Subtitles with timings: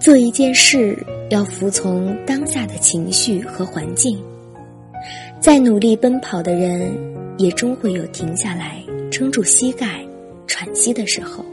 [0.00, 0.96] 做一件事
[1.28, 4.18] 要服从当下的情绪和环境，
[5.38, 6.90] 再努力奔跑的人，
[7.36, 10.02] 也终会有停下来撑住膝盖、
[10.46, 11.44] 喘息的时候。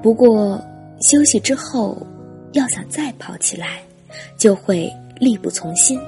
[0.00, 0.62] 不过，
[1.00, 2.00] 休息之后，
[2.52, 3.80] 要想再跑起来，
[4.36, 4.88] 就会
[5.18, 5.98] 力不从心。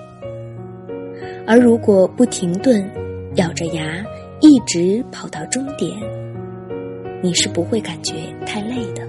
[1.44, 2.88] 而如果不停顿，
[3.34, 4.04] 咬着牙
[4.42, 5.90] 一直跑到终点，
[7.22, 8.14] 你是不会感觉
[8.46, 9.06] 太累的。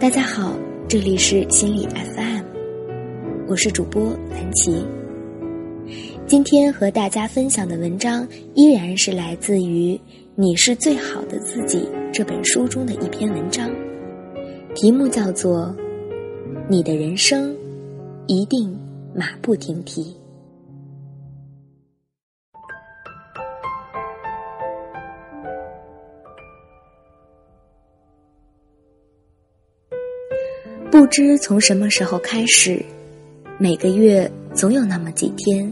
[0.00, 0.52] 大家好，
[0.88, 2.42] 这里是心理 FM，
[3.46, 4.84] 我是主播蓝琪。
[6.32, 9.94] 今天和大家分享的文章依然是来自于
[10.34, 13.70] 《你是最好的自己》这本书中的一篇文章，
[14.74, 15.66] 题目叫做
[16.70, 17.54] 《你的人生
[18.28, 18.74] 一定
[19.14, 20.04] 马不停蹄》。
[30.90, 32.82] 不知从什么时候开始，
[33.58, 35.70] 每个月总有那么几天，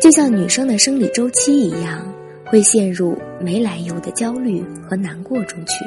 [0.00, 2.12] 就像女生的生理周期一样，
[2.46, 5.84] 会陷入没来由的焦虑和难过中去。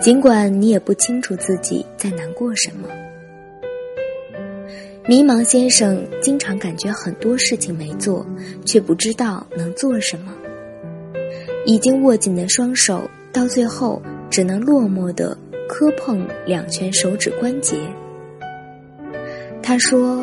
[0.00, 2.88] 尽管你也不清楚自己在难过什么，
[5.06, 8.26] 迷茫先生经常感觉很多事情没做，
[8.64, 10.32] 却不知道能做什么。
[11.64, 15.36] 已经握紧的双手，到最后只能落寞的。
[15.68, 17.78] 磕碰两拳手指关节，
[19.62, 20.22] 他说：“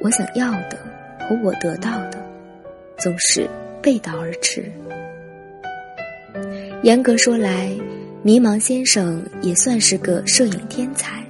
[0.00, 0.78] 我想要的
[1.20, 2.24] 和我得到的，
[2.98, 3.48] 总是
[3.82, 4.70] 背道而驰。”
[6.82, 7.76] 严格说来，
[8.22, 11.22] 迷茫先生也算是个摄影天才。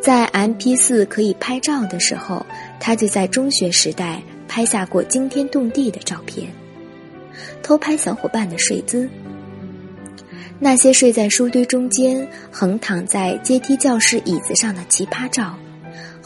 [0.00, 2.44] 在 M P 四可以拍照的时候，
[2.80, 6.48] 他就在中学时代拍下过惊天动地的照片，
[7.62, 9.08] 偷拍小伙伴的睡姿。
[10.58, 15.54] 那些睡在书堆中间、横躺在阶梯教室椅子上的奇葩照，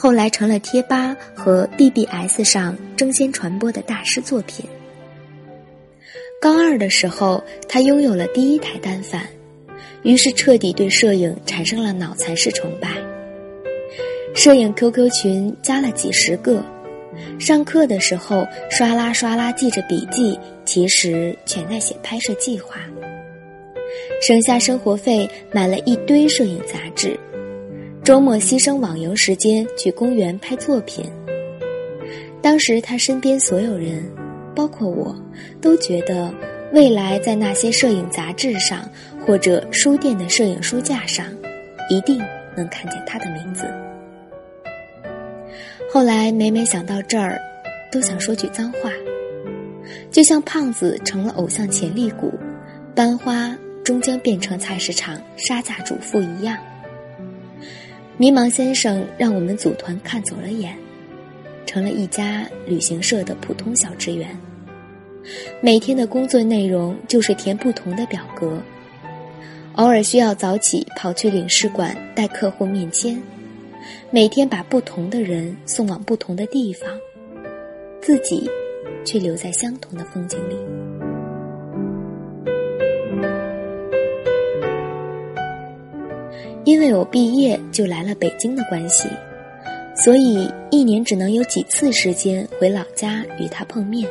[0.02, 4.68] 后来成了贴吧和 BBS 上争先传播的大师作品。
[6.40, 9.28] 高二的时候，他拥有了第一台单反，
[10.02, 12.88] 于是彻底对摄影产生了脑残式崇拜。
[14.34, 16.64] 摄影 QQ 群加了几十个，
[17.38, 22.80] 上课的时候刷啦刷啦记着笔记，其实全在写拍摄计划。
[24.20, 27.16] 省下生活费买了一堆摄影杂志，
[28.04, 31.08] 周末牺牲网游时间去公园拍作品。
[32.40, 34.02] 当时他身边所有人，
[34.56, 35.14] 包括我，
[35.60, 36.34] 都觉得
[36.72, 38.90] 未来在那些摄影杂志上
[39.24, 41.26] 或者书店的摄影书架上，
[41.88, 42.18] 一定
[42.56, 43.64] 能看见他的名字。
[45.88, 47.40] 后来每每想到这儿，
[47.92, 48.90] 都想说句脏话，
[50.10, 52.32] 就像胖子成了偶像潜力股，
[52.96, 53.56] 班花。
[53.84, 56.56] 终将变成菜市场杀价主妇一样。
[58.18, 60.76] 迷茫先生让我们组团看走了眼，
[61.66, 64.28] 成了一家旅行社的普通小职员。
[65.60, 68.60] 每天的工作内容就是填不同的表格，
[69.76, 73.20] 偶尔需要早起跑去领事馆带客户面签，
[74.10, 76.88] 每天把不同的人送往不同的地方，
[78.00, 78.48] 自己
[79.04, 80.81] 却留在相同的风景里。
[86.64, 89.08] 因为我毕业就来了北京的关系，
[89.96, 94.08] 所以一年只能有几次时间回老家与他碰面。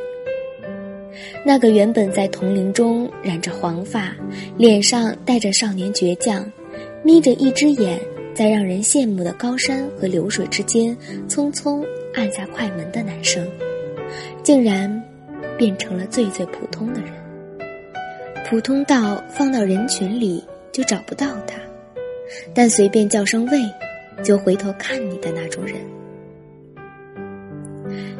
[1.46, 4.14] 那个原本在铜铃中染着黄发，
[4.58, 6.50] 脸上带着少年倔强，
[7.04, 8.00] 眯着一只眼
[8.34, 10.96] 在让人羡慕的高山和流水之间
[11.28, 13.48] 匆匆按下快门的男生，
[14.44, 15.02] 竟然
[15.58, 17.12] 变成了最最普通的人，
[18.50, 21.56] 普通到放到人群里就找不到他。
[22.54, 23.62] 但随便叫声“喂”，
[24.24, 25.76] 就回头看你的那种人。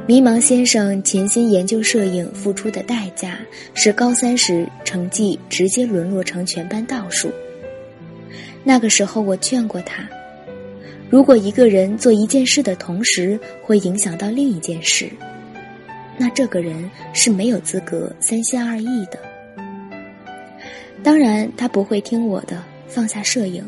[0.08, 3.38] 迷茫先生潜心研究摄影付出的代价，
[3.74, 7.32] 是高三时成绩直接沦落成全班倒数。
[8.64, 10.04] 那个时候，我劝过他：
[11.10, 15.10] 如果一个人做一件事的同时会影响到另一件事，
[16.18, 19.20] 那这个人是没有资格三心二意的。
[21.04, 23.64] 当然，他不会听我的，放下摄影。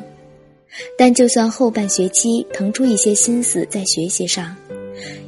[0.97, 4.55] 但就算后半学期腾出一些心思在学习上，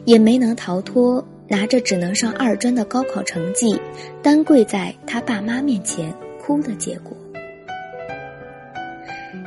[0.05, 3.79] 也没能逃脱拿着只能上二专的高考成绩，
[4.21, 7.15] 单跪在他爸妈面前哭的结果。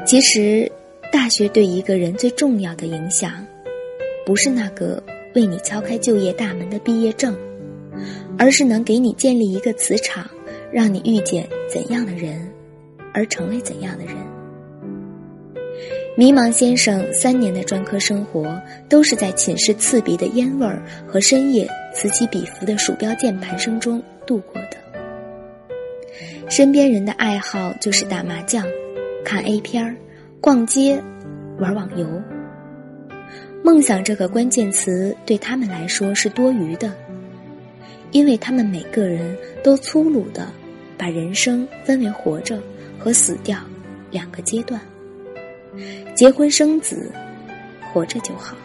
[0.07, 0.71] 其实，
[1.13, 3.45] 大学对一个人最重要的影响，
[4.25, 5.03] 不是那个
[5.35, 7.37] 为你敲开就业大门的毕业证，
[8.39, 10.25] 而是能给你建立一个磁场，
[10.73, 12.49] 让你遇见怎样的人，
[13.13, 14.15] 而成为怎样的人。
[16.19, 24.77] 迷茫先生三年的专科生活，都是在寝室刺鼻的烟味儿和深夜此起彼伏的鼠标键盘声中度过的。
[26.49, 28.67] 身边人的爱好就是打麻将、
[29.25, 29.95] 看 A 片儿、
[30.41, 31.01] 逛街、
[31.61, 32.05] 玩网游。
[33.63, 36.93] 梦想这个关键词对他们来说是多余的，
[38.11, 40.49] 因为他们每个人都粗鲁的
[40.97, 42.61] 把人生分为活着
[42.99, 43.61] 和死掉
[44.11, 44.81] 两个阶段。
[46.15, 47.13] 结婚生子，
[47.93, 48.57] 活着就好。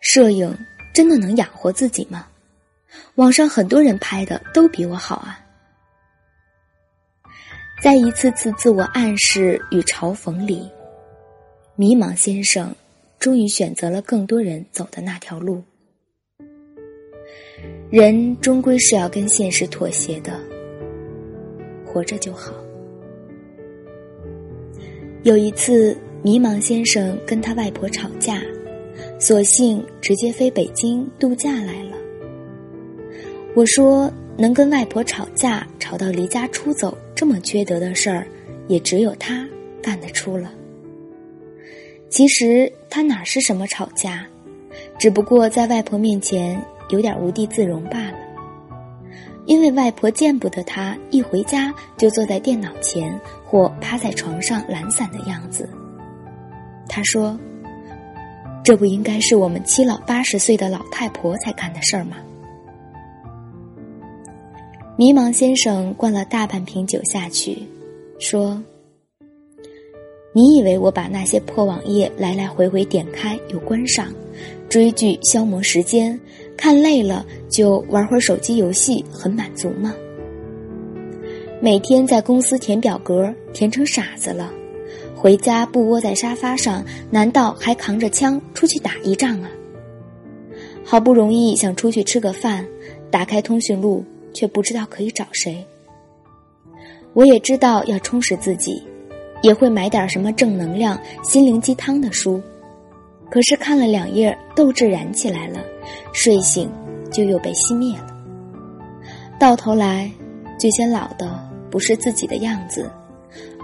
[0.00, 0.52] 摄影
[0.92, 2.26] 真的能养活自己吗？
[3.14, 5.38] 网上很多人拍的都比我好啊。
[7.82, 10.68] 在一次次自我暗示与嘲讽里，
[11.76, 12.74] 迷茫先生
[13.18, 15.62] 终于选择了更多人走的那条路。
[17.88, 20.38] 人终归是要跟现实妥协的，
[21.86, 22.52] 活着就好。
[25.22, 28.42] 有一次，迷茫先生跟他外婆吵架，
[29.18, 31.96] 索性直接飞北京度假来了。
[33.54, 34.12] 我说。
[34.40, 38.26] 能跟外婆吵架，吵到离家出走，这么缺德的事儿，
[38.68, 39.46] 也只有他
[39.82, 40.50] 干得出了。
[42.08, 44.26] 其实他哪是什么吵架，
[44.98, 46.58] 只不过在外婆面前
[46.88, 48.14] 有点无地自容罢了。
[49.44, 55.68] 因为外婆见不得他一回家就坐在电脑前或趴在床上懒散的样子。
[56.88, 57.38] 他说
[58.64, 62.16] ：“这不应该是我们七老八十岁的老太婆才干的事儿吗？”
[65.00, 67.56] 迷茫先生灌了大半瓶酒下去，
[68.18, 68.62] 说
[70.34, 74.12] ：“你以为我把那些破网页来来回回点开又关上，
[74.68, 76.20] 追剧消磨时间，
[76.54, 79.94] 看累了就玩会儿手机游戏，很满足吗？
[81.62, 84.52] 每天在公司填表格，填成傻子了，
[85.16, 89.50] 回家不窝在沙发上，难道还扛着枪出去打一仗啊？
[90.84, 92.68] 好不容易想出去吃个饭，
[93.10, 95.64] 打开通讯录。”却不知道可以找谁。
[97.12, 98.82] 我也知道要充实自己，
[99.42, 102.40] 也会买点什么正能量、心灵鸡汤的书。
[103.30, 105.60] 可是看了两页，斗志燃起来了，
[106.12, 106.70] 睡醒
[107.10, 108.06] 就又被熄灭了。
[109.38, 110.10] 到头来，
[110.58, 112.90] 最先老的不是自己的样子，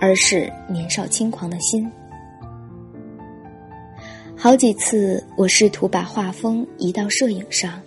[0.00, 1.90] 而是年少轻狂的心。
[4.36, 7.80] 好几次，我试图把画风移到摄影上。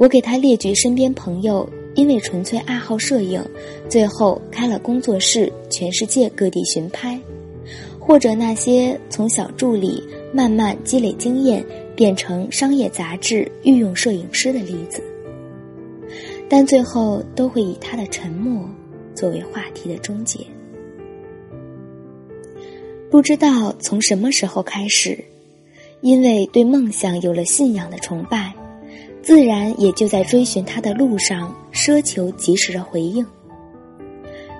[0.00, 3.44] 我给他列举身边朋友因为纯粹爱好摄影，
[3.86, 7.20] 最后开了工作室，全世界各地巡拍；
[7.98, 10.02] 或者那些从小助理
[10.32, 11.62] 慢慢积累经验，
[11.94, 15.02] 变成商业杂志御用摄影师的例子。
[16.48, 18.66] 但最后都会以他的沉默
[19.14, 20.38] 作为话题的终结。
[23.10, 25.22] 不知道从什么时候开始，
[26.00, 28.54] 因为对梦想有了信仰的崇拜。
[29.22, 33.24] 自然也就在追寻他的路上奢求及时的回应。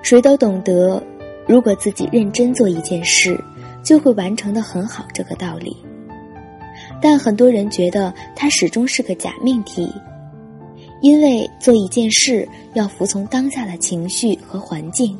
[0.03, 1.01] 谁都懂得，
[1.47, 3.39] 如果自己认真做一件事，
[3.83, 5.75] 就会完成的很好这个道理。
[7.01, 9.91] 但很多人觉得他始终是个假命题，
[11.01, 15.17] 因为做一件事要服从当下的情绪和环境。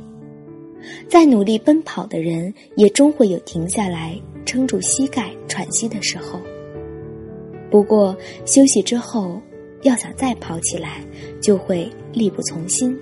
[1.07, 6.39] 再努力奔跑的人，也终会有停下来撑住膝盖喘息的时候。
[7.71, 9.41] 不过休息之后，
[9.83, 11.03] 要想再跑起来，
[11.41, 12.95] 就会力不从心。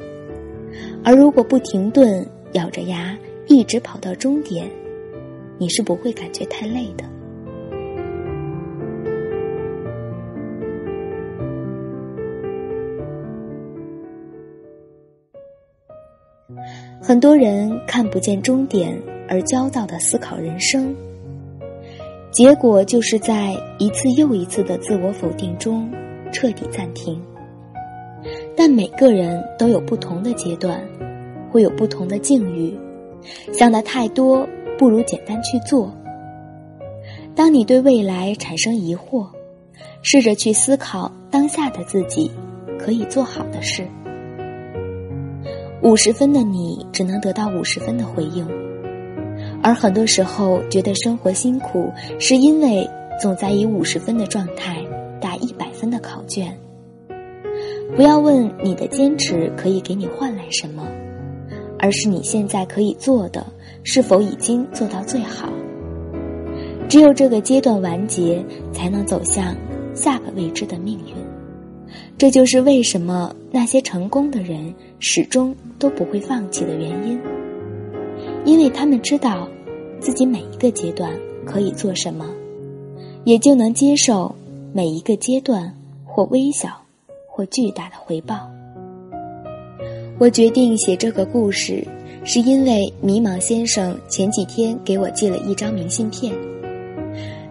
[1.03, 4.69] 而如果不停顿，咬着牙一直跑到终点，
[5.57, 7.03] 你是不会感觉太累的。
[17.01, 18.95] 很多人看不见终点，
[19.27, 20.95] 而焦躁的思考人生。
[22.31, 25.91] 结果就是在一次又一次的自我否定中
[26.31, 27.19] 彻底暂停。
[28.55, 30.81] 但每个人都有不同的阶段，
[31.49, 32.77] 会有不同的境遇。
[33.53, 35.91] 想的太多，不如简单去做。
[37.35, 39.27] 当你对未来产生疑惑，
[40.01, 42.29] 试着去思考当下的自己
[42.77, 43.87] 可以做好的事。
[45.81, 48.45] 五十分的你只能得到五十分的回应，
[49.61, 52.89] 而很多时候觉得生活辛苦，是因为
[53.21, 54.83] 总在以五十分的状态
[55.19, 56.57] 打一百分的考卷。
[57.95, 60.87] 不要问你的坚持可以给你换来什么，
[61.77, 63.45] 而是你现在可以做的
[63.83, 65.49] 是否已经做到最好。
[66.87, 69.55] 只有这个阶段完结，才能走向
[69.93, 71.13] 下个未知的命运。
[72.17, 77.19] 这就是为什么那些成功的人始终都不会放弃的原因，
[78.45, 79.47] 因为他们知道
[79.99, 81.11] 自己每一个阶段
[81.45, 82.25] 可以做什么，
[83.23, 84.33] 也就能接受
[84.73, 86.69] 每一个阶段或微小
[87.27, 88.49] 或巨大的回报。
[90.17, 91.85] 我决定写这个故事，
[92.23, 96.33] 是因为迷茫先生前几天给我寄了一张明信片。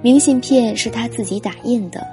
[0.02, 2.06] 明信片是他自己打印的，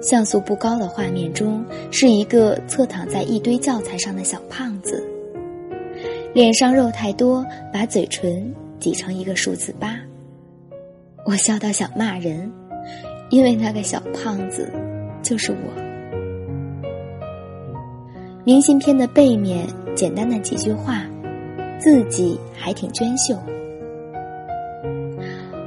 [0.00, 5.04] 像素不高的画面中是一个侧躺在一堆教材上的小胖子，
[6.34, 9.98] 脸上肉太多，把嘴唇挤成一个数字八。
[11.26, 12.50] 我笑到想骂人，
[13.30, 14.72] 因为那个小胖子
[15.22, 15.82] 就是我。
[18.44, 21.04] 明信片的背面简单的几句话，
[21.78, 23.36] 字迹还挺娟秀。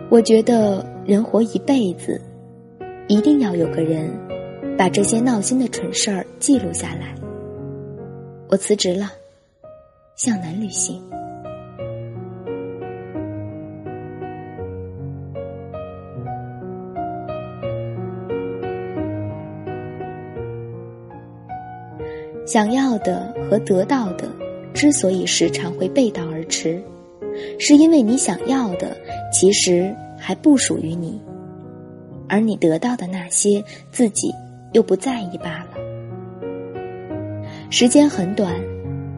[0.09, 0.85] 我觉得。
[1.05, 2.19] 人活一辈子，
[3.07, 4.09] 一定要有个人
[4.75, 7.13] 把这些闹心的蠢事儿记录下来。
[8.49, 9.11] 我辞职了，
[10.15, 11.01] 向南旅行。
[22.45, 24.27] 想要的和得到的，
[24.73, 26.81] 之所以时常会背道而驰，
[27.59, 28.95] 是因为你想要的
[29.31, 29.95] 其实。
[30.17, 31.21] 还不属于你，
[32.27, 34.33] 而你得到的那些，自己
[34.71, 35.77] 又不在意罢了。
[37.69, 38.51] 时间很短，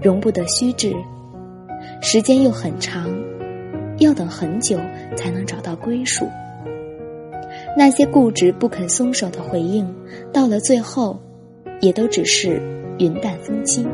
[0.02, 0.94] 容不得虚掷；
[2.02, 3.10] 时间又很长，
[4.00, 4.78] 要等很久
[5.16, 6.28] 才能找到归属。
[7.78, 9.88] 那些固执不肯松手的回应，
[10.32, 11.20] 到了最后，
[11.82, 12.62] 也都只是
[12.98, 13.88] 云淡风轻。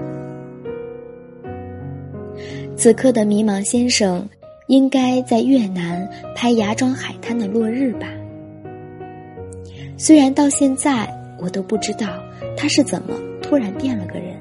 [2.75, 4.27] 此刻的迷茫先生。
[4.67, 8.07] 应该在越南拍芽庄海滩的落日吧。
[9.97, 11.05] 虽然到现在
[11.37, 12.07] 我都不知道
[12.55, 14.32] 他是怎么突然变了个人，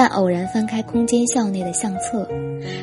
[0.00, 2.24] 但偶然翻开空间校内的相册，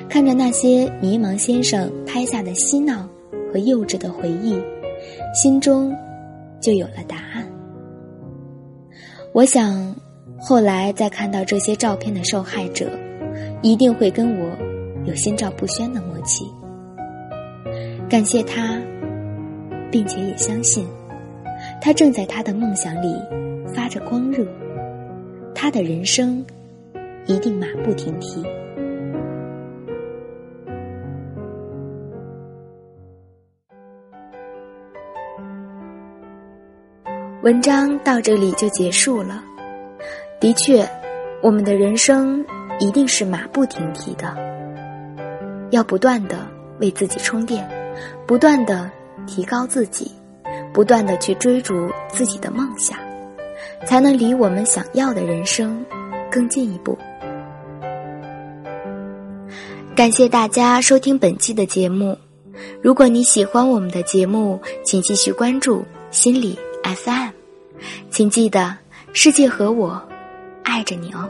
[0.10, 3.08] 看着那些迷茫先生拍下的嬉闹
[3.50, 4.62] 和幼稚的回忆，
[5.34, 5.96] 心中
[6.60, 7.48] 就有了答案。
[9.34, 9.96] 我想，
[10.38, 12.90] 后来再看到这些照片的受害者，
[13.62, 14.50] 一定会跟我。
[15.06, 16.44] 有心照不宣的默契，
[18.10, 18.78] 感谢他，
[19.90, 20.86] 并且也相信，
[21.80, 23.16] 他正在他的梦想里
[23.74, 24.46] 发着光热，
[25.54, 26.46] 他的人生
[27.28, 28.44] 一定马不停蹄。
[37.42, 39.44] 文章到这里就结束了。
[40.40, 40.88] 的确，
[41.42, 42.46] 我们的人生
[42.80, 44.36] 一定是马不停蹄的。
[45.72, 46.38] 要不断的
[46.80, 47.68] 为自己充电，
[48.28, 48.92] 不断的
[49.26, 50.12] 提高自己，
[50.72, 52.98] 不断的去追逐自己的梦想，
[53.84, 55.84] 才能离我们想要的人生
[56.30, 56.96] 更进一步。
[59.96, 62.18] 感谢大家收听本期的节目。
[62.82, 67.30] 如果你喜欢我们的节目，请继续关注心理 FM。
[68.12, 68.76] 请记得，
[69.14, 70.06] 世界和我
[70.64, 71.30] 爱着你哦。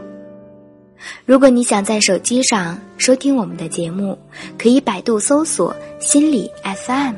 [1.27, 4.17] 如果你想在手机上收听我们的节目，
[4.57, 7.13] 可以百度搜索“心理 FM”，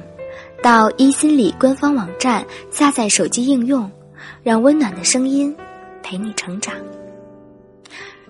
[0.61, 3.89] 到一心理官方网站下载手机应用，
[4.43, 5.55] 让温暖的声音
[6.03, 6.75] 陪你成长。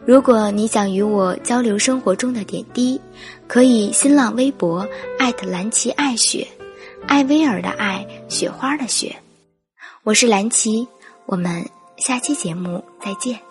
[0.07, 2.97] 如果你想与我交流生活中的点滴，
[3.45, 4.87] 可以新浪微博
[5.19, 6.47] 艾特蓝琪爱雪，
[7.07, 9.13] 艾薇儿的爱，雪花的雪。
[10.03, 10.87] 我是蓝琪，
[11.25, 11.61] 我们
[11.97, 13.46] 下期节目再见。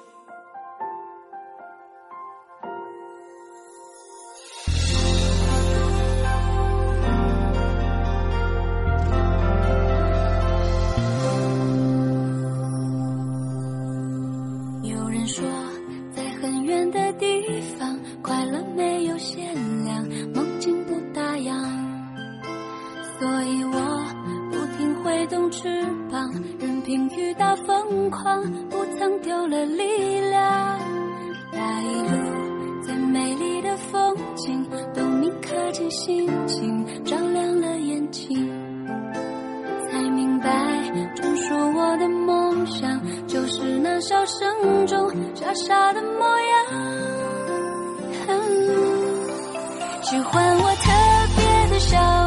[28.99, 30.79] 曾丢了力量
[31.53, 38.51] 那一路在美丽的风景都铭刻进心情照亮了眼睛。
[39.91, 40.49] 才明白
[41.15, 47.27] 专属我的梦想就是那笑声中傻傻的模样。
[50.03, 50.93] 喜欢我特
[51.37, 52.26] 别的笑